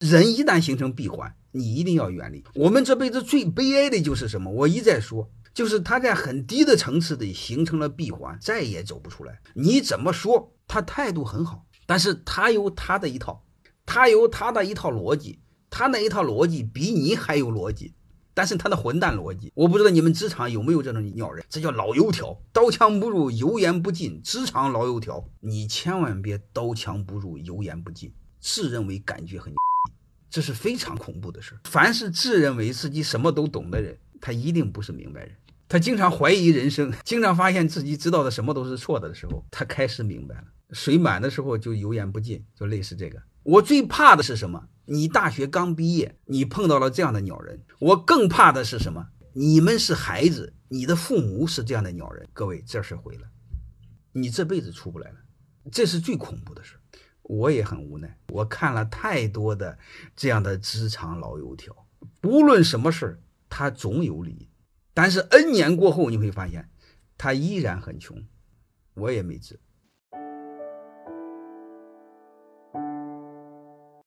[0.00, 2.42] 人一旦形成闭环，你一定要远离。
[2.54, 4.50] 我们这辈子最悲哀的就是什么？
[4.50, 9.38] 我一再说，就是他在很低的层次里形成了闭环，再也走不出来。
[9.52, 10.56] 你怎么说？
[10.66, 13.44] 他态度很好，但是他有他的一套，
[13.84, 15.38] 他有他的一套逻辑，
[15.68, 17.92] 他那一套逻辑比你还有逻辑。
[18.32, 29.52] 但是他的混蛋逻辑，我不知道你们职场有没有这种鸟人，这叫老油条，刀枪不入，油盐不进，职场老油条，你千万别刀枪不入，油盐不进，自认为感觉很，
[30.30, 31.60] 这是非常恐怖的事儿。
[31.64, 35.36] 凡是自认为自己什么都懂的人，他一定不是明白人，
[35.68, 40.44] 他经常怀疑人生，经常发现自己知道的什么都是错的的时候，他开始明白了。
[40.70, 43.20] 水满的时候就油盐不进，就类似这个。
[43.42, 44.68] 我最怕的是什么？
[44.84, 47.60] 你大学刚毕业，你碰到了这样的鸟人。
[47.80, 49.08] 我更怕的是什么？
[49.32, 52.28] 你们是孩子，你的父母是这样的鸟人。
[52.32, 53.22] 各位，这事毁了，
[54.12, 55.16] 你这辈子出不来了，
[55.72, 56.80] 这是最恐怖的事儿。
[57.30, 59.78] 我也很无奈，我看了太多的
[60.16, 61.86] 这样的职场老油条，
[62.20, 64.48] 不论什么事，他总有理。
[64.92, 66.68] 但是 N 年过后，你会发现，
[67.16, 68.20] 他依然很穷。
[68.94, 69.60] 我也没治。